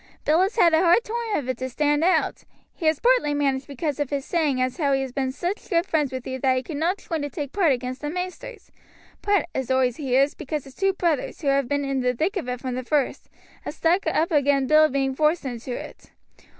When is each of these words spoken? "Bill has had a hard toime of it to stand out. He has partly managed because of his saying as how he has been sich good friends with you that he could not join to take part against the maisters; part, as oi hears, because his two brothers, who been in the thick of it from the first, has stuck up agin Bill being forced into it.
"Bill 0.25 0.41
has 0.41 0.55
had 0.55 0.73
a 0.73 0.79
hard 0.79 1.03
toime 1.03 1.37
of 1.37 1.47
it 1.47 1.59
to 1.59 1.69
stand 1.69 2.03
out. 2.03 2.43
He 2.73 2.87
has 2.87 2.99
partly 2.99 3.35
managed 3.35 3.67
because 3.67 3.99
of 3.99 4.09
his 4.09 4.25
saying 4.25 4.59
as 4.59 4.77
how 4.77 4.93
he 4.93 5.01
has 5.03 5.11
been 5.11 5.31
sich 5.31 5.69
good 5.69 5.85
friends 5.85 6.11
with 6.11 6.25
you 6.25 6.39
that 6.39 6.57
he 6.57 6.63
could 6.63 6.77
not 6.77 6.97
join 6.97 7.21
to 7.21 7.29
take 7.29 7.51
part 7.53 7.71
against 7.71 8.01
the 8.01 8.07
maisters; 8.09 8.71
part, 9.21 9.45
as 9.53 9.69
oi 9.69 9.91
hears, 9.91 10.33
because 10.33 10.63
his 10.63 10.73
two 10.73 10.93
brothers, 10.93 11.41
who 11.41 11.61
been 11.65 11.85
in 11.85 11.99
the 11.99 12.15
thick 12.15 12.35
of 12.35 12.49
it 12.49 12.59
from 12.61 12.73
the 12.73 12.83
first, 12.83 13.29
has 13.61 13.75
stuck 13.75 14.07
up 14.07 14.31
agin 14.31 14.65
Bill 14.65 14.89
being 14.89 15.13
forced 15.13 15.45
into 15.45 15.71
it. 15.71 16.09